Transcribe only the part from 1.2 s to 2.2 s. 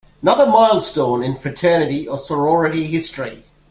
in fraternity or